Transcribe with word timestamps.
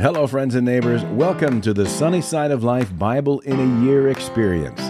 Hello, 0.00 0.26
friends 0.26 0.54
and 0.54 0.64
neighbors. 0.64 1.04
Welcome 1.04 1.60
to 1.60 1.74
the 1.74 1.84
Sunny 1.84 2.22
Side 2.22 2.52
of 2.52 2.64
Life 2.64 2.90
Bible 2.98 3.40
in 3.40 3.60
a 3.60 3.84
Year 3.84 4.08
experience. 4.08 4.80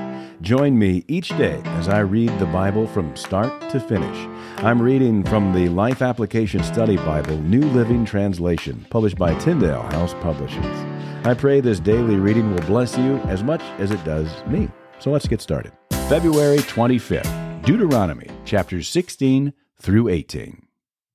Join 0.40 0.78
me 0.78 1.04
each 1.08 1.30
day 1.30 1.60
as 1.64 1.88
I 1.88 1.98
read 1.98 2.28
the 2.38 2.46
Bible 2.46 2.86
from 2.86 3.16
start 3.16 3.70
to 3.70 3.80
finish. 3.80 4.16
I'm 4.58 4.80
reading 4.80 5.24
from 5.24 5.52
the 5.52 5.68
Life 5.68 6.00
Application 6.00 6.62
Study 6.62 6.94
Bible, 6.98 7.36
New 7.38 7.62
Living 7.72 8.04
Translation, 8.04 8.86
published 8.88 9.18
by 9.18 9.34
Tyndale 9.40 9.82
House 9.82 10.14
Publishers. 10.20 10.86
I 11.26 11.34
pray 11.34 11.60
this 11.60 11.80
daily 11.80 12.14
reading 12.14 12.54
will 12.54 12.62
bless 12.62 12.96
you 12.96 13.16
as 13.22 13.42
much 13.42 13.62
as 13.80 13.90
it 13.90 14.04
does 14.04 14.30
me. 14.46 14.70
So 15.00 15.10
let's 15.10 15.26
get 15.26 15.40
started. 15.40 15.72
February 16.08 16.58
25th, 16.58 17.64
Deuteronomy 17.64 18.28
chapters 18.44 18.86
16 18.86 19.54
through 19.80 20.06
18. 20.06 20.68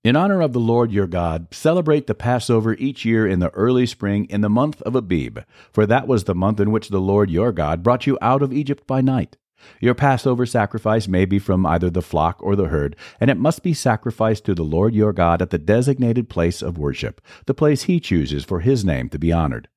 In 0.05 0.15
honor 0.15 0.39
of 0.41 0.53
the 0.53 0.59
Lord 0.59 0.91
your 0.91 1.07
God, 1.07 1.47
celebrate 1.51 2.05
the 2.05 2.13
Passover 2.13 2.75
each 2.75 3.05
year 3.05 3.25
in 3.25 3.39
the 3.39 3.49
early 3.55 3.87
spring 3.87 4.25
in 4.25 4.41
the 4.41 4.51
month 4.51 4.79
of 4.83 4.93
Abib, 4.93 5.39
for 5.73 5.87
that 5.87 6.07
was 6.07 6.25
the 6.25 6.35
month 6.35 6.59
in 6.59 6.69
which 6.69 6.89
the 6.89 7.01
Lord 7.01 7.31
your 7.31 7.51
God 7.51 7.81
brought 7.81 8.05
you 8.05 8.15
out 8.21 8.43
of 8.43 8.53
Egypt 8.53 8.85
by 8.85 9.01
night. 9.01 9.35
Your 9.81 9.95
Passover 9.95 10.45
sacrifice 10.45 11.07
may 11.07 11.25
be 11.25 11.39
from 11.39 11.65
either 11.65 11.89
the 11.89 12.03
flock 12.03 12.37
or 12.43 12.55
the 12.55 12.67
herd, 12.67 12.95
and 13.19 13.31
it 13.31 13.39
must 13.39 13.63
be 13.63 13.73
sacrificed 13.73 14.45
to 14.45 14.53
the 14.53 14.61
Lord 14.61 14.93
your 14.93 15.11
God 15.11 15.41
at 15.41 15.49
the 15.49 15.57
designated 15.57 16.29
place 16.29 16.61
of 16.61 16.77
worship, 16.77 17.19
the 17.47 17.55
place 17.55 17.85
he 17.85 17.99
chooses 17.99 18.45
for 18.45 18.59
his 18.59 18.85
name 18.85 19.09
to 19.09 19.17
be 19.17 19.31
honored. 19.31 19.69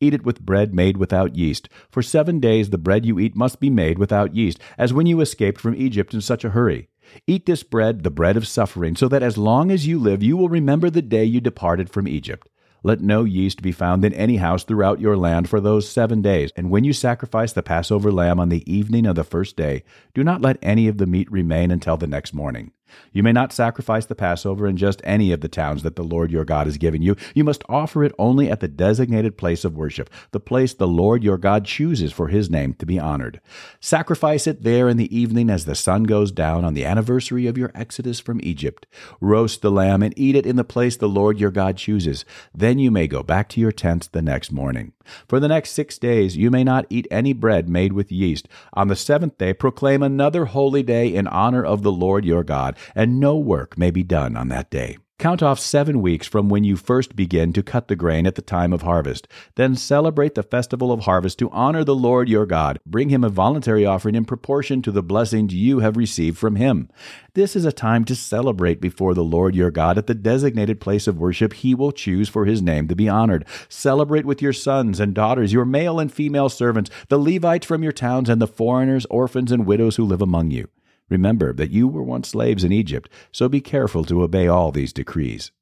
Eat 0.00 0.14
it 0.14 0.24
with 0.24 0.40
bread 0.40 0.74
made 0.74 0.96
without 0.96 1.36
yeast. 1.36 1.68
For 1.90 2.00
seven 2.00 2.40
days 2.40 2.70
the 2.70 2.78
bread 2.78 3.04
you 3.04 3.18
eat 3.18 3.36
must 3.36 3.60
be 3.60 3.68
made 3.68 3.98
without 3.98 4.34
yeast, 4.34 4.58
as 4.78 4.94
when 4.94 5.04
you 5.04 5.20
escaped 5.20 5.60
from 5.60 5.74
Egypt 5.74 6.14
in 6.14 6.22
such 6.22 6.42
a 6.42 6.50
hurry. 6.50 6.88
Eat 7.26 7.46
this 7.46 7.62
bread, 7.62 8.02
the 8.02 8.10
bread 8.10 8.36
of 8.36 8.46
suffering, 8.46 8.96
so 8.96 9.08
that 9.08 9.22
as 9.22 9.38
long 9.38 9.70
as 9.70 9.86
you 9.86 9.98
live 9.98 10.22
you 10.22 10.36
will 10.36 10.48
remember 10.48 10.90
the 10.90 11.02
day 11.02 11.24
you 11.24 11.40
departed 11.40 11.90
from 11.90 12.08
Egypt. 12.08 12.48
Let 12.86 13.00
no 13.00 13.24
yeast 13.24 13.62
be 13.62 13.72
found 13.72 14.04
in 14.04 14.12
any 14.12 14.36
house 14.36 14.62
throughout 14.62 15.00
your 15.00 15.16
land 15.16 15.48
for 15.48 15.58
those 15.58 15.88
seven 15.88 16.20
days. 16.20 16.50
And 16.54 16.70
when 16.70 16.84
you 16.84 16.92
sacrifice 16.92 17.50
the 17.54 17.62
Passover 17.62 18.12
lamb 18.12 18.38
on 18.38 18.50
the 18.50 18.70
evening 18.70 19.06
of 19.06 19.16
the 19.16 19.24
first 19.24 19.56
day, 19.56 19.84
do 20.12 20.22
not 20.22 20.42
let 20.42 20.58
any 20.60 20.86
of 20.86 20.98
the 20.98 21.06
meat 21.06 21.32
remain 21.32 21.70
until 21.70 21.96
the 21.96 22.06
next 22.06 22.34
morning. 22.34 22.72
You 23.12 23.22
may 23.22 23.32
not 23.32 23.52
sacrifice 23.52 24.06
the 24.06 24.14
Passover 24.14 24.66
in 24.66 24.76
just 24.76 25.00
any 25.04 25.32
of 25.32 25.40
the 25.40 25.48
towns 25.48 25.82
that 25.82 25.96
the 25.96 26.02
Lord 26.02 26.30
your 26.30 26.44
God 26.44 26.66
has 26.66 26.78
given 26.78 27.02
you. 27.02 27.16
You 27.34 27.44
must 27.44 27.64
offer 27.68 28.04
it 28.04 28.14
only 28.18 28.50
at 28.50 28.60
the 28.60 28.68
designated 28.68 29.36
place 29.36 29.64
of 29.64 29.76
worship, 29.76 30.10
the 30.32 30.40
place 30.40 30.74
the 30.74 30.88
Lord 30.88 31.22
your 31.22 31.38
God 31.38 31.64
chooses 31.64 32.12
for 32.12 32.28
his 32.28 32.50
name 32.50 32.74
to 32.74 32.86
be 32.86 32.98
honored. 32.98 33.40
Sacrifice 33.80 34.46
it 34.46 34.62
there 34.62 34.88
in 34.88 34.96
the 34.96 35.14
evening 35.16 35.50
as 35.50 35.64
the 35.64 35.74
sun 35.74 36.04
goes 36.04 36.32
down 36.32 36.64
on 36.64 36.74
the 36.74 36.84
anniversary 36.84 37.46
of 37.46 37.58
your 37.58 37.70
exodus 37.74 38.20
from 38.20 38.40
Egypt. 38.42 38.86
Roast 39.20 39.62
the 39.62 39.70
lamb 39.70 40.02
and 40.02 40.18
eat 40.18 40.34
it 40.34 40.46
in 40.46 40.56
the 40.56 40.64
place 40.64 40.96
the 40.96 41.08
Lord 41.08 41.38
your 41.38 41.50
God 41.50 41.76
chooses. 41.76 42.24
Then 42.54 42.78
you 42.78 42.90
may 42.90 43.06
go 43.06 43.22
back 43.22 43.48
to 43.50 43.60
your 43.60 43.72
tents 43.72 44.08
the 44.08 44.22
next 44.22 44.50
morning. 44.50 44.93
For 45.28 45.40
the 45.40 45.48
next 45.48 45.70
six 45.70 45.98
days 45.98 46.36
you 46.36 46.50
may 46.50 46.64
not 46.64 46.86
eat 46.90 47.06
any 47.10 47.32
bread 47.32 47.68
made 47.68 47.92
with 47.92 48.12
yeast. 48.12 48.48
On 48.72 48.88
the 48.88 48.96
seventh 48.96 49.38
day 49.38 49.52
proclaim 49.52 50.02
another 50.02 50.46
holy 50.46 50.82
day 50.82 51.14
in 51.14 51.26
honor 51.26 51.64
of 51.64 51.82
the 51.82 51.92
Lord 51.92 52.24
your 52.24 52.44
God 52.44 52.76
and 52.94 53.20
no 53.20 53.36
work 53.36 53.78
may 53.78 53.90
be 53.90 54.02
done 54.02 54.36
on 54.36 54.48
that 54.48 54.70
day. 54.70 54.98
Count 55.16 55.44
off 55.44 55.60
seven 55.60 56.02
weeks 56.02 56.26
from 56.26 56.48
when 56.48 56.64
you 56.64 56.76
first 56.76 57.14
begin 57.14 57.52
to 57.52 57.62
cut 57.62 57.86
the 57.86 57.94
grain 57.94 58.26
at 58.26 58.34
the 58.34 58.42
time 58.42 58.72
of 58.72 58.82
harvest. 58.82 59.28
Then 59.54 59.76
celebrate 59.76 60.34
the 60.34 60.42
festival 60.42 60.90
of 60.90 61.02
harvest 61.02 61.38
to 61.38 61.50
honor 61.50 61.84
the 61.84 61.94
Lord 61.94 62.28
your 62.28 62.46
God. 62.46 62.80
Bring 62.84 63.10
him 63.10 63.22
a 63.22 63.28
voluntary 63.28 63.86
offering 63.86 64.16
in 64.16 64.24
proportion 64.24 64.82
to 64.82 64.90
the 64.90 65.04
blessings 65.04 65.54
you 65.54 65.78
have 65.78 65.96
received 65.96 66.36
from 66.36 66.56
him. 66.56 66.90
This 67.34 67.54
is 67.54 67.64
a 67.64 67.72
time 67.72 68.04
to 68.06 68.16
celebrate 68.16 68.80
before 68.80 69.14
the 69.14 69.22
Lord 69.22 69.54
your 69.54 69.70
God 69.70 69.98
at 69.98 70.08
the 70.08 70.14
designated 70.14 70.80
place 70.80 71.06
of 71.06 71.16
worship 71.16 71.52
he 71.52 71.76
will 71.76 71.92
choose 71.92 72.28
for 72.28 72.44
his 72.44 72.60
name 72.60 72.88
to 72.88 72.96
be 72.96 73.08
honored. 73.08 73.46
Celebrate 73.68 74.26
with 74.26 74.42
your 74.42 74.52
sons 74.52 74.98
and 74.98 75.14
daughters, 75.14 75.52
your 75.52 75.64
male 75.64 76.00
and 76.00 76.12
female 76.12 76.48
servants, 76.48 76.90
the 77.08 77.18
Levites 77.18 77.66
from 77.66 77.84
your 77.84 77.92
towns, 77.92 78.28
and 78.28 78.42
the 78.42 78.48
foreigners, 78.48 79.06
orphans, 79.06 79.52
and 79.52 79.64
widows 79.64 79.94
who 79.94 80.04
live 80.04 80.20
among 80.20 80.50
you. 80.50 80.68
Remember 81.08 81.52
that 81.52 81.70
you 81.70 81.86
were 81.86 82.02
once 82.02 82.28
slaves 82.28 82.64
in 82.64 82.72
Egypt, 82.72 83.10
so 83.30 83.48
be 83.48 83.60
careful 83.60 84.04
to 84.04 84.22
obey 84.22 84.46
all 84.46 84.72
these 84.72 84.92
decrees. 84.92 85.52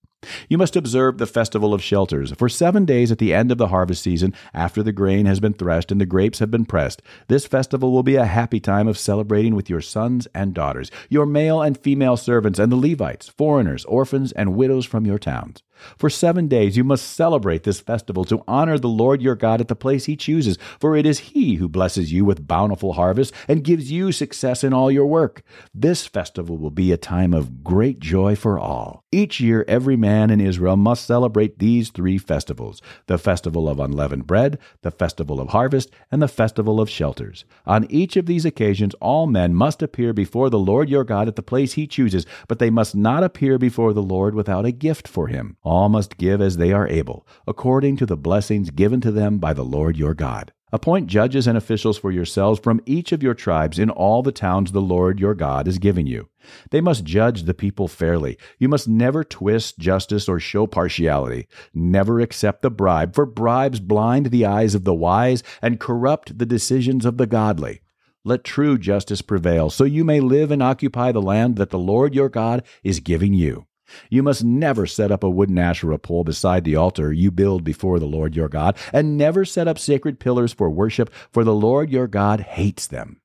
You 0.48 0.56
must 0.56 0.76
observe 0.76 1.18
the 1.18 1.26
festival 1.26 1.74
of 1.74 1.82
shelters 1.82 2.32
for 2.32 2.48
seven 2.48 2.84
days 2.84 3.10
at 3.10 3.18
the 3.18 3.34
end 3.34 3.50
of 3.50 3.58
the 3.58 3.68
harvest 3.68 4.02
season, 4.02 4.34
after 4.54 4.80
the 4.82 4.92
grain 4.92 5.26
has 5.26 5.40
been 5.40 5.52
threshed 5.52 5.90
and 5.90 6.00
the 6.00 6.06
grapes 6.06 6.38
have 6.38 6.50
been 6.50 6.64
pressed. 6.64 7.02
This 7.26 7.44
festival 7.44 7.90
will 7.90 8.04
be 8.04 8.14
a 8.14 8.24
happy 8.24 8.60
time 8.60 8.86
of 8.86 8.96
celebrating 8.96 9.56
with 9.56 9.68
your 9.68 9.80
sons 9.80 10.28
and 10.32 10.54
daughters, 10.54 10.92
your 11.08 11.26
male 11.26 11.60
and 11.60 11.76
female 11.76 12.16
servants, 12.16 12.60
and 12.60 12.70
the 12.70 12.76
Levites, 12.76 13.28
foreigners, 13.28 13.84
orphans, 13.86 14.30
and 14.32 14.54
widows 14.54 14.86
from 14.86 15.06
your 15.06 15.18
towns. 15.18 15.64
For 15.98 16.10
seven 16.10 16.48
days 16.48 16.76
you 16.76 16.84
must 16.84 17.12
celebrate 17.12 17.62
this 17.64 17.80
festival 17.80 18.24
to 18.26 18.42
honor 18.46 18.78
the 18.78 18.88
Lord 18.88 19.22
your 19.22 19.34
God 19.34 19.60
at 19.60 19.68
the 19.68 19.76
place 19.76 20.04
he 20.04 20.16
chooses, 20.16 20.58
for 20.80 20.96
it 20.96 21.06
is 21.06 21.18
he 21.18 21.54
who 21.54 21.68
blesses 21.68 22.12
you 22.12 22.24
with 22.24 22.46
bountiful 22.46 22.94
harvests 22.94 23.36
and 23.48 23.64
gives 23.64 23.90
you 23.90 24.12
success 24.12 24.64
in 24.64 24.72
all 24.72 24.90
your 24.90 25.06
work. 25.06 25.42
This 25.74 26.06
festival 26.06 26.58
will 26.58 26.70
be 26.70 26.92
a 26.92 26.96
time 26.96 27.34
of 27.34 27.62
great 27.64 27.98
joy 27.98 28.36
for 28.36 28.58
all. 28.58 29.04
Each 29.12 29.40
year, 29.40 29.64
every 29.68 29.96
man 29.96 30.30
in 30.30 30.40
Israel 30.40 30.76
must 30.76 31.06
celebrate 31.06 31.58
these 31.58 31.90
three 31.90 32.18
festivals 32.18 32.80
the 33.06 33.18
festival 33.18 33.68
of 33.68 33.78
unleavened 33.78 34.26
bread, 34.26 34.58
the 34.82 34.90
festival 34.90 35.40
of 35.40 35.48
harvest, 35.48 35.90
and 36.10 36.22
the 36.22 36.28
festival 36.28 36.80
of 36.80 36.88
shelters. 36.88 37.44
On 37.66 37.86
each 37.90 38.16
of 38.16 38.26
these 38.26 38.44
occasions, 38.44 38.94
all 39.00 39.26
men 39.26 39.54
must 39.54 39.82
appear 39.82 40.12
before 40.12 40.50
the 40.50 40.58
Lord 40.58 40.88
your 40.88 41.04
God 41.04 41.28
at 41.28 41.36
the 41.36 41.42
place 41.42 41.74
he 41.74 41.86
chooses, 41.86 42.26
but 42.48 42.58
they 42.58 42.70
must 42.70 42.94
not 42.94 43.22
appear 43.22 43.58
before 43.58 43.92
the 43.92 44.02
Lord 44.02 44.34
without 44.34 44.64
a 44.64 44.72
gift 44.72 45.06
for 45.06 45.28
him. 45.28 45.56
All 45.72 45.88
must 45.88 46.18
give 46.18 46.42
as 46.42 46.58
they 46.58 46.70
are 46.70 46.86
able, 46.86 47.26
according 47.46 47.96
to 47.96 48.04
the 48.04 48.14
blessings 48.14 48.68
given 48.68 49.00
to 49.00 49.10
them 49.10 49.38
by 49.38 49.54
the 49.54 49.64
Lord 49.64 49.96
your 49.96 50.12
God. 50.12 50.52
Appoint 50.70 51.06
judges 51.06 51.46
and 51.46 51.56
officials 51.56 51.96
for 51.96 52.10
yourselves 52.10 52.60
from 52.60 52.82
each 52.84 53.10
of 53.10 53.22
your 53.22 53.32
tribes 53.32 53.78
in 53.78 53.88
all 53.88 54.22
the 54.22 54.32
towns 54.32 54.72
the 54.72 54.82
Lord 54.82 55.18
your 55.18 55.34
God 55.34 55.66
is 55.66 55.78
giving 55.78 56.06
you. 56.06 56.28
They 56.72 56.82
must 56.82 57.04
judge 57.04 57.44
the 57.44 57.54
people 57.54 57.88
fairly. 57.88 58.36
You 58.58 58.68
must 58.68 58.86
never 58.86 59.24
twist 59.24 59.78
justice 59.78 60.28
or 60.28 60.38
show 60.38 60.66
partiality. 60.66 61.48
Never 61.72 62.20
accept 62.20 62.66
a 62.66 62.70
bribe, 62.70 63.14
for 63.14 63.24
bribes 63.24 63.80
blind 63.80 64.26
the 64.26 64.44
eyes 64.44 64.74
of 64.74 64.84
the 64.84 64.92
wise 64.92 65.42
and 65.62 65.80
corrupt 65.80 66.36
the 66.36 66.44
decisions 66.44 67.06
of 67.06 67.16
the 67.16 67.26
godly. 67.26 67.80
Let 68.26 68.44
true 68.44 68.76
justice 68.76 69.22
prevail, 69.22 69.70
so 69.70 69.84
you 69.84 70.04
may 70.04 70.20
live 70.20 70.50
and 70.50 70.62
occupy 70.62 71.12
the 71.12 71.22
land 71.22 71.56
that 71.56 71.70
the 71.70 71.78
Lord 71.78 72.14
your 72.14 72.28
God 72.28 72.62
is 72.84 73.00
giving 73.00 73.32
you. 73.32 73.64
You 74.10 74.22
must 74.22 74.44
never 74.44 74.86
set 74.86 75.10
up 75.10 75.24
a 75.24 75.30
wooden 75.30 75.58
Asherah 75.58 75.98
pole 75.98 76.24
beside 76.24 76.64
the 76.64 76.76
altar 76.76 77.12
you 77.12 77.30
build 77.30 77.64
before 77.64 77.98
the 77.98 78.06
Lord 78.06 78.36
your 78.36 78.48
God, 78.48 78.76
and 78.92 79.16
never 79.16 79.44
set 79.44 79.66
up 79.66 79.78
sacred 79.78 80.20
pillars 80.20 80.52
for 80.52 80.70
worship, 80.70 81.10
for 81.30 81.44
the 81.44 81.54
Lord 81.54 81.90
your 81.90 82.06
God 82.06 82.40
hates 82.40 82.86
them. 82.86 83.21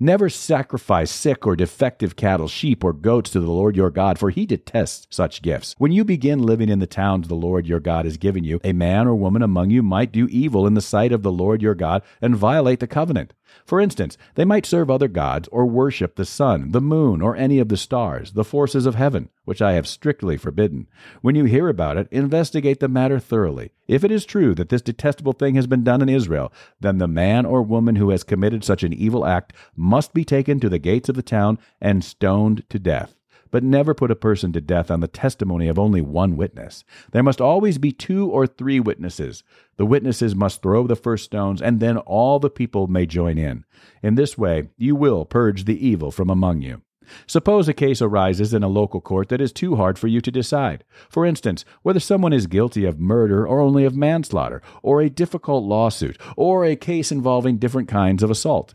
Never 0.00 0.28
sacrifice 0.28 1.10
sick 1.10 1.46
or 1.46 1.56
defective 1.56 2.16
cattle, 2.16 2.48
sheep, 2.48 2.82
or 2.82 2.92
goats 2.92 3.30
to 3.30 3.40
the 3.40 3.50
Lord 3.50 3.76
your 3.76 3.90
God, 3.90 4.18
for 4.18 4.30
he 4.30 4.46
detests 4.46 5.06
such 5.10 5.42
gifts. 5.42 5.74
When 5.78 5.92
you 5.92 6.04
begin 6.04 6.42
living 6.42 6.68
in 6.68 6.78
the 6.78 6.86
towns 6.86 7.28
the 7.28 7.34
Lord 7.34 7.66
your 7.66 7.80
God 7.80 8.04
has 8.04 8.16
given 8.16 8.44
you, 8.44 8.60
a 8.64 8.72
man 8.72 9.06
or 9.06 9.14
woman 9.14 9.42
among 9.42 9.70
you 9.70 9.82
might 9.82 10.12
do 10.12 10.26
evil 10.28 10.66
in 10.66 10.74
the 10.74 10.80
sight 10.80 11.12
of 11.12 11.22
the 11.22 11.32
Lord 11.32 11.62
your 11.62 11.74
God 11.74 12.02
and 12.20 12.36
violate 12.36 12.80
the 12.80 12.86
covenant. 12.86 13.34
For 13.64 13.80
instance, 13.80 14.16
they 14.34 14.44
might 14.44 14.66
serve 14.66 14.90
other 14.90 15.08
gods 15.08 15.48
or 15.52 15.66
worship 15.66 16.16
the 16.16 16.24
sun, 16.24 16.72
the 16.72 16.80
moon, 16.80 17.22
or 17.22 17.36
any 17.36 17.58
of 17.58 17.68
the 17.68 17.76
stars, 17.76 18.32
the 18.32 18.44
forces 18.44 18.86
of 18.86 18.94
heaven, 18.94 19.30
which 19.44 19.62
I 19.62 19.72
have 19.72 19.86
strictly 19.86 20.36
forbidden. 20.36 20.86
When 21.22 21.34
you 21.34 21.44
hear 21.44 21.68
about 21.68 21.96
it, 21.96 22.08
investigate 22.10 22.80
the 22.80 22.88
matter 22.88 23.18
thoroughly. 23.18 23.72
If 23.88 24.04
it 24.04 24.10
is 24.12 24.26
true 24.26 24.54
that 24.54 24.68
this 24.68 24.82
detestable 24.82 25.32
thing 25.32 25.54
has 25.54 25.66
been 25.66 25.82
done 25.82 26.02
in 26.02 26.10
Israel, 26.10 26.52
then 26.78 26.98
the 26.98 27.08
man 27.08 27.46
or 27.46 27.62
woman 27.62 27.96
who 27.96 28.10
has 28.10 28.22
committed 28.22 28.62
such 28.62 28.82
an 28.82 28.92
evil 28.92 29.24
act 29.24 29.54
must 29.74 30.12
be 30.12 30.24
taken 30.24 30.60
to 30.60 30.68
the 30.68 30.78
gates 30.78 31.08
of 31.08 31.16
the 31.16 31.22
town 31.22 31.58
and 31.80 32.04
stoned 32.04 32.64
to 32.68 32.78
death. 32.78 33.14
But 33.50 33.64
never 33.64 33.94
put 33.94 34.10
a 34.10 34.16
person 34.16 34.52
to 34.52 34.60
death 34.60 34.90
on 34.90 35.00
the 35.00 35.08
testimony 35.08 35.68
of 35.68 35.78
only 35.78 36.02
one 36.02 36.36
witness. 36.36 36.84
There 37.12 37.22
must 37.22 37.40
always 37.40 37.78
be 37.78 37.92
two 37.92 38.28
or 38.28 38.46
three 38.46 38.78
witnesses. 38.78 39.42
The 39.78 39.86
witnesses 39.86 40.34
must 40.34 40.60
throw 40.60 40.86
the 40.86 40.94
first 40.94 41.24
stones, 41.24 41.62
and 41.62 41.80
then 41.80 41.96
all 41.96 42.38
the 42.38 42.50
people 42.50 42.88
may 42.88 43.06
join 43.06 43.38
in. 43.38 43.64
In 44.02 44.16
this 44.16 44.36
way, 44.36 44.68
you 44.76 44.94
will 44.94 45.24
purge 45.24 45.64
the 45.64 45.86
evil 45.86 46.10
from 46.10 46.28
among 46.28 46.60
you. 46.60 46.82
Suppose 47.26 47.68
a 47.68 47.74
case 47.74 48.00
arises 48.00 48.54
in 48.54 48.62
a 48.62 48.68
local 48.68 49.00
court 49.00 49.28
that 49.28 49.40
is 49.40 49.52
too 49.52 49.76
hard 49.76 49.98
for 49.98 50.08
you 50.08 50.20
to 50.20 50.30
decide. 50.30 50.84
For 51.08 51.24
instance, 51.26 51.64
whether 51.82 52.00
someone 52.00 52.32
is 52.32 52.46
guilty 52.46 52.84
of 52.84 53.00
murder 53.00 53.46
or 53.46 53.60
only 53.60 53.84
of 53.84 53.96
manslaughter, 53.96 54.62
or 54.82 55.00
a 55.00 55.10
difficult 55.10 55.64
lawsuit, 55.64 56.18
or 56.36 56.64
a 56.64 56.76
case 56.76 57.10
involving 57.10 57.58
different 57.58 57.88
kinds 57.88 58.22
of 58.22 58.30
assault. 58.30 58.74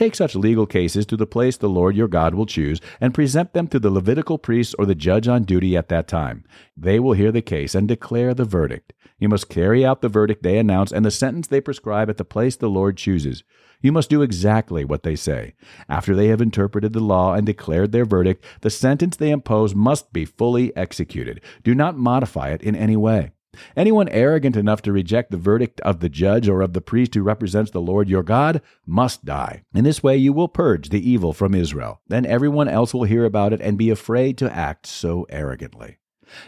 Take 0.00 0.14
such 0.14 0.34
legal 0.34 0.64
cases 0.64 1.04
to 1.04 1.16
the 1.18 1.26
place 1.26 1.58
the 1.58 1.68
Lord 1.68 1.94
your 1.94 2.08
God 2.08 2.34
will 2.34 2.46
choose 2.46 2.80
and 3.02 3.12
present 3.12 3.52
them 3.52 3.68
to 3.68 3.78
the 3.78 3.90
Levitical 3.90 4.38
priest 4.38 4.74
or 4.78 4.86
the 4.86 4.94
judge 4.94 5.28
on 5.28 5.42
duty 5.44 5.76
at 5.76 5.90
that 5.90 6.08
time. 6.08 6.42
They 6.74 6.98
will 6.98 7.12
hear 7.12 7.30
the 7.30 7.42
case 7.42 7.74
and 7.74 7.86
declare 7.86 8.32
the 8.32 8.46
verdict. 8.46 8.94
You 9.18 9.28
must 9.28 9.50
carry 9.50 9.84
out 9.84 10.00
the 10.00 10.08
verdict 10.08 10.42
they 10.42 10.56
announce 10.56 10.90
and 10.90 11.04
the 11.04 11.10
sentence 11.10 11.48
they 11.48 11.60
prescribe 11.60 12.08
at 12.08 12.16
the 12.16 12.24
place 12.24 12.56
the 12.56 12.70
Lord 12.70 12.96
chooses. 12.96 13.44
You 13.82 13.92
must 13.92 14.08
do 14.08 14.22
exactly 14.22 14.86
what 14.86 15.02
they 15.02 15.16
say. 15.16 15.52
After 15.86 16.16
they 16.16 16.28
have 16.28 16.40
interpreted 16.40 16.94
the 16.94 17.00
law 17.00 17.34
and 17.34 17.44
declared 17.44 17.92
their 17.92 18.06
verdict, 18.06 18.42
the 18.62 18.70
sentence 18.70 19.18
they 19.18 19.30
impose 19.30 19.74
must 19.74 20.14
be 20.14 20.24
fully 20.24 20.74
executed. 20.78 21.42
Do 21.62 21.74
not 21.74 21.98
modify 21.98 22.52
it 22.52 22.62
in 22.62 22.74
any 22.74 22.96
way. 22.96 23.32
Anyone 23.76 24.08
arrogant 24.08 24.56
enough 24.56 24.82
to 24.82 24.92
reject 24.92 25.30
the 25.30 25.36
verdict 25.36 25.80
of 25.80 26.00
the 26.00 26.08
judge 26.08 26.48
or 26.48 26.62
of 26.62 26.72
the 26.72 26.80
priest 26.80 27.14
who 27.14 27.22
represents 27.22 27.70
the 27.70 27.80
Lord 27.80 28.08
your 28.08 28.22
God 28.22 28.62
must 28.86 29.24
die. 29.24 29.62
In 29.74 29.84
this 29.84 30.02
way 30.02 30.16
you 30.16 30.32
will 30.32 30.48
purge 30.48 30.88
the 30.88 31.08
evil 31.10 31.32
from 31.32 31.54
Israel. 31.54 32.00
Then 32.08 32.26
everyone 32.26 32.68
else 32.68 32.94
will 32.94 33.04
hear 33.04 33.24
about 33.24 33.52
it 33.52 33.60
and 33.60 33.76
be 33.76 33.90
afraid 33.90 34.38
to 34.38 34.54
act 34.54 34.86
so 34.86 35.26
arrogantly. 35.30 35.98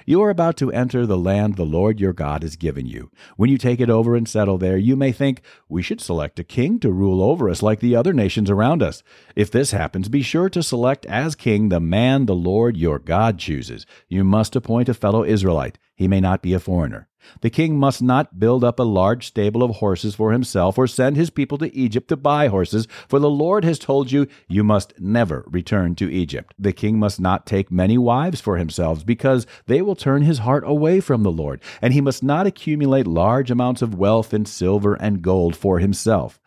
You 0.06 0.22
are 0.22 0.30
about 0.30 0.56
to 0.58 0.70
enter 0.70 1.06
the 1.06 1.18
land 1.18 1.56
the 1.56 1.64
Lord 1.64 2.00
your 2.00 2.12
God 2.12 2.42
has 2.42 2.56
given 2.56 2.86
you. 2.86 3.10
When 3.36 3.50
you 3.50 3.58
take 3.58 3.80
it 3.80 3.90
over 3.90 4.14
and 4.14 4.28
settle 4.28 4.58
there, 4.58 4.76
you 4.76 4.96
may 4.96 5.12
think, 5.12 5.42
we 5.68 5.82
should 5.82 6.00
select 6.00 6.38
a 6.38 6.44
king 6.44 6.78
to 6.80 6.92
rule 6.92 7.22
over 7.22 7.48
us 7.48 7.62
like 7.62 7.80
the 7.80 7.96
other 7.96 8.12
nations 8.12 8.50
around 8.50 8.82
us. 8.82 9.02
If 9.34 9.50
this 9.50 9.72
happens, 9.72 10.08
be 10.08 10.22
sure 10.22 10.48
to 10.50 10.62
select 10.62 11.06
as 11.06 11.34
king 11.34 11.68
the 11.68 11.80
man 11.80 12.26
the 12.26 12.34
Lord 12.34 12.76
your 12.76 12.98
God 12.98 13.38
chooses. 13.38 13.86
You 14.08 14.24
must 14.24 14.54
appoint 14.54 14.88
a 14.88 14.94
fellow 14.94 15.24
Israelite. 15.24 15.78
He 15.94 16.08
may 16.08 16.20
not 16.20 16.42
be 16.42 16.54
a 16.54 16.60
foreigner. 16.60 17.08
The 17.40 17.50
king 17.50 17.78
must 17.78 18.02
not 18.02 18.40
build 18.40 18.64
up 18.64 18.78
a 18.80 18.84
large 18.84 19.26
stable 19.26 19.62
of 19.62 19.76
horses 19.76 20.14
for 20.14 20.32
himself 20.32 20.76
or 20.76 20.86
send 20.86 21.16
his 21.16 21.30
people 21.30 21.58
to 21.58 21.74
Egypt 21.74 22.08
to 22.08 22.16
buy 22.16 22.48
horses, 22.48 22.88
for 23.08 23.18
the 23.18 23.30
Lord 23.30 23.64
has 23.64 23.78
told 23.78 24.10
you, 24.10 24.26
you 24.48 24.64
must 24.64 24.92
never 24.98 25.44
return 25.46 25.94
to 25.96 26.12
Egypt. 26.12 26.54
The 26.58 26.72
king 26.72 26.98
must 26.98 27.20
not 27.20 27.46
take 27.46 27.70
many 27.70 27.96
wives 27.96 28.40
for 28.40 28.56
himself, 28.56 29.06
because 29.06 29.46
they 29.66 29.82
will 29.82 29.94
turn 29.94 30.22
his 30.22 30.38
heart 30.38 30.64
away 30.66 31.00
from 31.00 31.22
the 31.22 31.30
Lord, 31.30 31.60
and 31.80 31.92
he 31.92 32.00
must 32.00 32.22
not 32.22 32.46
accumulate 32.46 33.06
large 33.06 33.50
amounts 33.50 33.82
of 33.82 33.94
wealth 33.94 34.34
in 34.34 34.44
silver 34.44 34.94
and 34.94 35.22
gold 35.22 35.54
for 35.54 35.78
himself. 35.78 36.40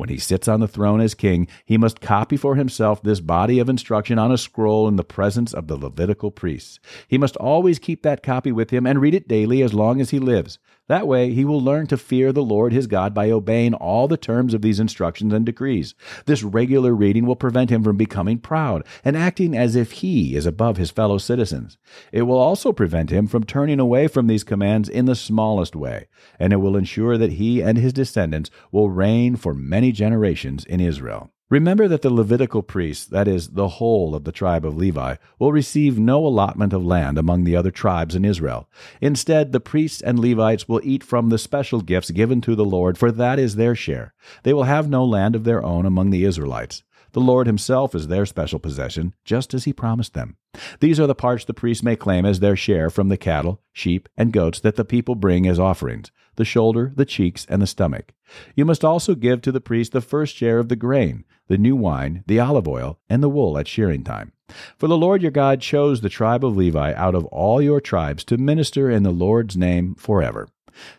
When 0.00 0.08
he 0.08 0.16
sits 0.16 0.48
on 0.48 0.60
the 0.60 0.66
throne 0.66 1.02
as 1.02 1.12
king, 1.12 1.46
he 1.66 1.76
must 1.76 2.00
copy 2.00 2.38
for 2.38 2.54
himself 2.54 3.02
this 3.02 3.20
body 3.20 3.58
of 3.58 3.68
instruction 3.68 4.18
on 4.18 4.32
a 4.32 4.38
scroll 4.38 4.88
in 4.88 4.96
the 4.96 5.04
presence 5.04 5.52
of 5.52 5.66
the 5.66 5.76
Levitical 5.76 6.30
priests. 6.30 6.80
He 7.06 7.18
must 7.18 7.36
always 7.36 7.78
keep 7.78 8.02
that 8.02 8.22
copy 8.22 8.50
with 8.50 8.70
him 8.70 8.86
and 8.86 8.98
read 8.98 9.14
it 9.14 9.28
daily 9.28 9.62
as 9.62 9.74
long 9.74 10.00
as 10.00 10.08
he 10.08 10.18
lives. 10.18 10.58
That 10.90 11.06
way, 11.06 11.32
he 11.32 11.44
will 11.44 11.62
learn 11.62 11.86
to 11.86 11.96
fear 11.96 12.32
the 12.32 12.42
Lord 12.42 12.72
his 12.72 12.88
God 12.88 13.14
by 13.14 13.30
obeying 13.30 13.74
all 13.74 14.08
the 14.08 14.16
terms 14.16 14.54
of 14.54 14.60
these 14.60 14.80
instructions 14.80 15.32
and 15.32 15.46
decrees. 15.46 15.94
This 16.26 16.42
regular 16.42 16.92
reading 16.92 17.26
will 17.26 17.36
prevent 17.36 17.70
him 17.70 17.84
from 17.84 17.96
becoming 17.96 18.40
proud 18.40 18.84
and 19.04 19.16
acting 19.16 19.56
as 19.56 19.76
if 19.76 19.92
he 19.92 20.34
is 20.34 20.46
above 20.46 20.78
his 20.78 20.90
fellow 20.90 21.18
citizens. 21.18 21.78
It 22.10 22.22
will 22.22 22.38
also 22.38 22.72
prevent 22.72 23.10
him 23.10 23.28
from 23.28 23.44
turning 23.44 23.78
away 23.78 24.08
from 24.08 24.26
these 24.26 24.42
commands 24.42 24.88
in 24.88 25.04
the 25.04 25.14
smallest 25.14 25.76
way, 25.76 26.08
and 26.40 26.52
it 26.52 26.56
will 26.56 26.76
ensure 26.76 27.16
that 27.16 27.34
he 27.34 27.60
and 27.62 27.78
his 27.78 27.92
descendants 27.92 28.50
will 28.72 28.90
reign 28.90 29.36
for 29.36 29.54
many 29.54 29.92
generations 29.92 30.64
in 30.64 30.80
Israel. 30.80 31.30
Remember 31.50 31.88
that 31.88 32.02
the 32.02 32.10
Levitical 32.10 32.62
priests, 32.62 33.04
that 33.06 33.26
is, 33.26 33.48
the 33.48 33.66
whole 33.66 34.14
of 34.14 34.22
the 34.22 34.30
tribe 34.30 34.64
of 34.64 34.76
Levi, 34.76 35.16
will 35.40 35.50
receive 35.50 35.98
no 35.98 36.24
allotment 36.24 36.72
of 36.72 36.84
land 36.84 37.18
among 37.18 37.42
the 37.42 37.56
other 37.56 37.72
tribes 37.72 38.14
in 38.14 38.24
Israel. 38.24 38.68
Instead, 39.00 39.50
the 39.50 39.58
priests 39.58 40.00
and 40.00 40.20
Levites 40.20 40.68
will 40.68 40.80
eat 40.84 41.02
from 41.02 41.28
the 41.28 41.38
special 41.38 41.80
gifts 41.80 42.12
given 42.12 42.40
to 42.42 42.54
the 42.54 42.64
Lord, 42.64 42.96
for 42.96 43.10
that 43.10 43.40
is 43.40 43.56
their 43.56 43.74
share. 43.74 44.14
They 44.44 44.52
will 44.52 44.62
have 44.62 44.88
no 44.88 45.04
land 45.04 45.34
of 45.34 45.42
their 45.42 45.62
own 45.64 45.86
among 45.86 46.10
the 46.10 46.24
Israelites. 46.24 46.84
The 47.12 47.20
Lord 47.20 47.46
Himself 47.46 47.94
is 47.94 48.06
their 48.08 48.26
special 48.26 48.58
possession, 48.58 49.14
just 49.24 49.54
as 49.54 49.64
He 49.64 49.72
promised 49.72 50.14
them. 50.14 50.36
These 50.80 51.00
are 51.00 51.06
the 51.06 51.14
parts 51.14 51.44
the 51.44 51.54
priests 51.54 51.82
may 51.82 51.96
claim 51.96 52.24
as 52.24 52.40
their 52.40 52.56
share 52.56 52.90
from 52.90 53.08
the 53.08 53.16
cattle, 53.16 53.60
sheep, 53.72 54.08
and 54.16 54.32
goats 54.32 54.60
that 54.60 54.76
the 54.76 54.84
people 54.84 55.14
bring 55.14 55.46
as 55.46 55.58
offerings 55.58 56.10
the 56.36 56.44
shoulder, 56.44 56.92
the 56.96 57.04
cheeks, 57.04 57.44
and 57.50 57.60
the 57.60 57.66
stomach. 57.66 58.14
You 58.54 58.64
must 58.64 58.84
also 58.84 59.14
give 59.14 59.42
to 59.42 59.52
the 59.52 59.60
priest 59.60 59.92
the 59.92 60.00
first 60.00 60.34
share 60.34 60.58
of 60.58 60.68
the 60.68 60.76
grain, 60.76 61.24
the 61.48 61.58
new 61.58 61.76
wine, 61.76 62.24
the 62.26 62.40
olive 62.40 62.66
oil, 62.66 62.98
and 63.10 63.22
the 63.22 63.28
wool 63.28 63.58
at 63.58 63.68
shearing 63.68 64.04
time. 64.04 64.32
For 64.78 64.88
the 64.88 64.96
Lord 64.96 65.22
your 65.22 65.30
God 65.30 65.60
chose 65.60 66.00
the 66.00 66.08
tribe 66.08 66.44
of 66.44 66.56
Levi 66.56 66.94
out 66.94 67.14
of 67.14 67.24
all 67.26 67.60
your 67.60 67.80
tribes 67.80 68.24
to 68.24 68.38
minister 68.38 68.90
in 68.90 69.02
the 69.02 69.10
Lord's 69.10 69.56
name 69.56 69.94
forever. 69.96 70.48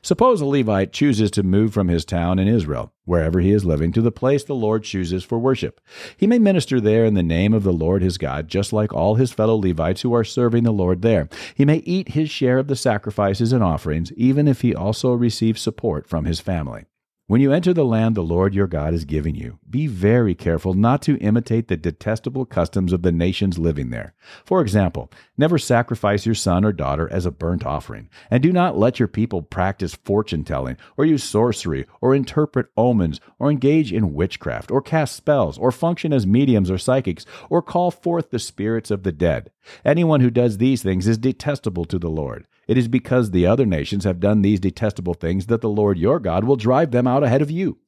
Suppose 0.02 0.42
a 0.42 0.46
Levite 0.46 0.94
chooses 0.94 1.32
to 1.32 1.44
move 1.44 1.74
from 1.74 1.88
his 1.88 2.06
town 2.06 2.40
in 2.40 2.48
Israel, 2.48 2.94
wherever 3.06 3.40
he 3.40 3.52
is 3.52 3.66
living, 3.66 3.92
to 3.94 4.02
the 4.02 4.12
place 4.12 4.44
the 4.44 4.56
Lord 4.56 4.84
chooses 4.84 5.24
for 5.24 5.40
worship. 5.40 5.82
He 6.18 6.28
may 6.28 6.40
minister 6.40 6.80
there 6.80 7.06
in 7.06 7.14
the 7.14 7.24
name 7.24 7.54
of 7.54 7.64
the 7.64 7.74
Lord 7.74 8.02
his 8.02 8.18
God, 8.18 8.48
just 8.48 8.74
like 8.74 8.94
all 8.94 9.16
his 9.16 9.32
fellow 9.32 9.56
Levites 9.56 10.02
who 10.02 10.14
are 10.14 10.24
serving 10.24 10.64
the 10.64 10.72
Lord 10.72 11.02
there. 11.02 11.30
He 11.56 11.66
may 11.66 11.78
eat 11.78 12.10
his 12.10 12.30
share 12.30 12.58
of 12.58 12.68
the 12.68 12.76
sacrifices 12.76 13.54
and 13.54 13.64
offerings, 13.64 14.12
even 14.14 14.48
if 14.48 14.62
he 14.62 14.76
also 14.76 15.14
receives 15.14 15.62
support 15.62 16.08
from 16.08 16.26
his 16.26 16.40
family. 16.40 16.86
When 17.32 17.40
you 17.40 17.54
enter 17.54 17.74
the 17.74 17.86
land 17.86 18.16
the 18.16 18.24
Lord 18.24 18.54
your 18.54 18.68
God 18.68 18.94
is 18.94 19.06
giving 19.06 19.36
you, 19.36 19.58
be 19.70 19.88
very 19.88 20.36
careful 20.36 20.74
not 20.74 21.02
to 21.04 21.18
imitate 21.20 21.70
the 21.70 21.78
detestable 21.78 22.44
customs 22.44 22.92
of 22.92 23.04
the 23.04 23.12
nations 23.14 23.58
living 23.58 23.90
there. 23.90 24.14
For 24.44 24.60
example, 24.60 25.10
never 25.38 25.58
sacrifice 25.58 26.26
your 26.26 26.36
son 26.36 26.66
or 26.66 26.74
daughter 26.74 27.08
as 27.10 27.26
a 27.26 27.32
burnt 27.32 27.66
offering, 27.66 28.10
and 28.30 28.44
do 28.44 28.52
not 28.52 28.78
let 28.78 29.00
your 29.00 29.08
people 29.08 29.42
practice 29.42 29.96
fortune 29.96 30.44
telling, 30.44 30.76
or 30.98 31.06
use 31.06 31.24
sorcery, 31.24 31.86
or 32.02 32.14
interpret 32.14 32.68
omens, 32.76 33.22
or 33.40 33.50
engage 33.50 33.94
in 33.94 34.14
witchcraft, 34.14 34.70
or 34.70 34.82
cast 34.82 35.16
spells, 35.16 35.58
or 35.58 35.72
function 35.72 36.12
as 36.12 36.28
mediums 36.28 36.70
or 36.70 36.78
psychics, 36.78 37.26
or 37.50 37.62
call 37.62 37.92
forth 37.92 38.32
the 38.32 38.40
spirits 38.40 38.92
of 38.92 39.04
the 39.04 39.14
dead. 39.14 39.52
Anyone 39.86 40.20
who 40.20 40.32
does 40.32 40.58
these 40.58 40.84
things 40.84 41.08
is 41.08 41.18
detestable 41.18 41.86
to 41.86 41.98
the 41.98 42.10
Lord. 42.10 42.46
It 42.72 42.78
is 42.78 42.88
because 42.88 43.32
the 43.32 43.46
other 43.46 43.66
nations 43.66 44.06
have 44.06 44.22
done 44.22 44.44
these 44.44 44.62
detestable 44.62 45.14
things 45.14 45.48
that 45.48 45.60
the 45.60 45.68
Lord 45.68 45.98
your 45.98 46.22
God 46.22 46.46
will 46.46 46.56
drive 46.56 46.92
them 46.92 47.06
out 47.06 47.22
ahead 47.22 47.42
of 47.42 47.52
you. 47.52 47.80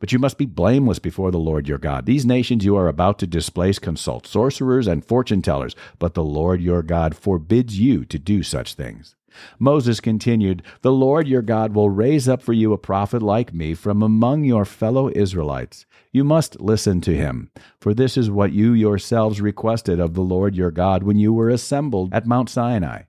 But 0.00 0.10
you 0.10 0.18
must 0.18 0.38
be 0.38 0.46
blameless 0.46 0.98
before 0.98 1.30
the 1.30 1.38
Lord 1.38 1.68
your 1.68 1.76
God. 1.76 2.06
These 2.06 2.24
nations 2.24 2.64
you 2.64 2.74
are 2.74 2.88
about 2.88 3.18
to 3.18 3.26
displace 3.26 3.78
consult 3.78 4.26
sorcerers 4.26 4.86
and 4.86 5.04
fortune 5.04 5.42
tellers, 5.42 5.76
but 5.98 6.14
the 6.14 6.24
Lord 6.24 6.62
your 6.62 6.82
God 6.82 7.14
forbids 7.14 7.78
you 7.78 8.06
to 8.06 8.18
do 8.18 8.42
such 8.42 8.72
things. 8.72 9.16
Moses 9.58 10.00
continued, 10.00 10.62
The 10.80 10.92
Lord 10.92 11.28
your 11.28 11.42
God 11.42 11.74
will 11.74 11.90
raise 11.90 12.26
up 12.26 12.40
for 12.40 12.54
you 12.54 12.72
a 12.72 12.78
prophet 12.78 13.20
like 13.20 13.52
me 13.52 13.74
from 13.74 14.02
among 14.02 14.44
your 14.44 14.64
fellow 14.64 15.10
Israelites. 15.10 15.84
You 16.10 16.24
must 16.24 16.58
listen 16.58 17.02
to 17.02 17.14
him, 17.14 17.50
for 17.78 17.92
this 17.92 18.16
is 18.16 18.30
what 18.30 18.52
you 18.52 18.72
yourselves 18.72 19.42
requested 19.42 20.00
of 20.00 20.14
the 20.14 20.22
Lord 20.22 20.56
your 20.56 20.70
God 20.70 21.02
when 21.02 21.18
you 21.18 21.34
were 21.34 21.50
assembled 21.50 22.14
at 22.14 22.26
Mount 22.26 22.48
Sinai. 22.48 23.02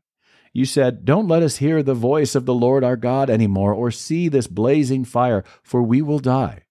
You 0.53 0.65
said, 0.65 1.03
Don't 1.03 1.27
let 1.27 1.41
us 1.41 1.57
hear 1.57 1.81
the 1.81 1.95
voice 1.95 2.35
of 2.35 2.45
the 2.45 2.53
Lord 2.53 2.83
our 2.83 2.95
God 2.95 3.29
any 3.29 3.47
more, 3.47 3.73
or 3.73 3.89
see 3.89 4.29
this 4.29 4.45
blazing 4.45 5.03
fire, 5.03 5.43
for 5.63 5.81
we 5.81 6.01
will 6.03 6.19
die. 6.19 6.63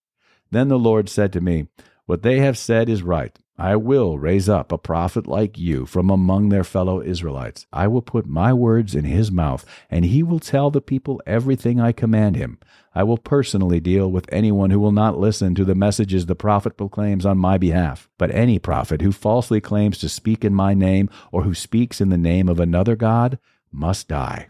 Then 0.53 0.69
the 0.69 0.79
Lord 0.79 1.09
said 1.09 1.33
to 1.33 1.41
me, 1.41 1.67
What 2.07 2.23
they 2.23 2.39
have 2.39 2.57
said 2.57 2.89
is 2.89 3.03
right. 3.03 3.37
I 3.59 3.77
will 3.77 4.19
raise 4.19 4.49
up 4.49 4.73
a 4.73 4.79
prophet 4.79 5.27
like 5.27 5.59
you 5.59 5.85
from 5.85 6.11
among 6.11 6.49
their 6.49 6.65
fellow 6.65 7.03
Israelites. 7.03 7.67
I 7.73 7.87
will 7.87 8.03
put 8.03 8.25
my 8.25 8.53
words 8.53 8.95
in 8.95 9.05
his 9.05 9.31
mouth, 9.31 9.65
and 9.91 10.05
he 10.05 10.23
will 10.23 10.41
tell 10.41 10.71
the 10.71 10.81
people 10.81 11.21
everything 11.27 11.81
I 11.81 11.93
command 11.93 12.37
him. 12.37 12.59
I 12.95 13.03
will 13.03 13.19
personally 13.19 13.81
deal 13.81 14.11
with 14.11 14.33
anyone 14.33 14.71
who 14.71 14.81
will 14.81 14.93
not 14.93 15.19
listen 15.19 15.55
to 15.57 15.65
the 15.65 15.75
messages 15.75 16.27
the 16.27 16.35
prophet 16.35 16.77
proclaims 16.77 17.27
on 17.27 17.37
my 17.39 17.59
behalf. 17.59 18.09
But 18.17 18.35
any 18.35 18.59
prophet 18.59 19.03
who 19.03 19.13
falsely 19.13 19.61
claims 19.61 19.99
to 19.99 20.09
speak 20.09 20.45
in 20.45 20.55
my 20.55 20.73
name, 20.73 21.11
or 21.31 21.43
who 21.43 21.55
speaks 21.55 22.01
in 22.01 22.11
the 22.11 22.19
name 22.19 22.49
of 22.49 22.61
another 22.61 22.97
God, 22.97 23.39
must 23.73 24.09
die. 24.09 24.49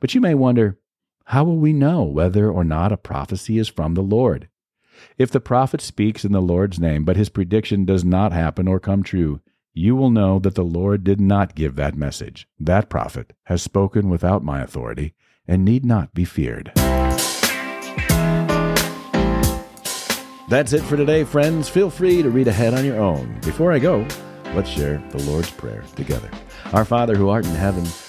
But 0.00 0.14
you 0.14 0.20
may 0.20 0.34
wonder, 0.34 0.78
how 1.26 1.44
will 1.44 1.56
we 1.56 1.72
know 1.72 2.02
whether 2.02 2.50
or 2.50 2.64
not 2.64 2.92
a 2.92 2.96
prophecy 2.96 3.58
is 3.58 3.68
from 3.68 3.94
the 3.94 4.02
Lord? 4.02 4.48
If 5.18 5.30
the 5.30 5.40
prophet 5.40 5.80
speaks 5.80 6.24
in 6.24 6.32
the 6.32 6.40
Lord's 6.40 6.78
name, 6.78 7.04
but 7.04 7.16
his 7.16 7.28
prediction 7.28 7.84
does 7.84 8.04
not 8.04 8.32
happen 8.32 8.66
or 8.66 8.80
come 8.80 9.02
true, 9.02 9.40
you 9.74 9.94
will 9.94 10.10
know 10.10 10.38
that 10.38 10.54
the 10.54 10.64
Lord 10.64 11.04
did 11.04 11.20
not 11.20 11.54
give 11.54 11.76
that 11.76 11.94
message. 11.96 12.48
That 12.58 12.88
prophet 12.88 13.34
has 13.44 13.60
spoken 13.60 14.08
without 14.08 14.42
my 14.42 14.62
authority 14.62 15.12
and 15.46 15.64
need 15.64 15.84
not 15.84 16.14
be 16.14 16.24
feared. 16.24 16.72
That's 20.48 20.72
it 20.72 20.82
for 20.82 20.96
today, 20.96 21.24
friends. 21.24 21.68
Feel 21.68 21.90
free 21.90 22.22
to 22.22 22.30
read 22.30 22.48
ahead 22.48 22.72
on 22.72 22.84
your 22.84 23.00
own. 23.00 23.38
Before 23.40 23.72
I 23.72 23.80
go, 23.80 24.06
let's 24.54 24.70
share 24.70 25.02
the 25.10 25.22
Lord's 25.24 25.50
Prayer 25.50 25.82
together. 25.96 26.30
Our 26.72 26.84
Father 26.84 27.16
who 27.16 27.28
art 27.28 27.44
in 27.44 27.54
heaven, 27.54 27.84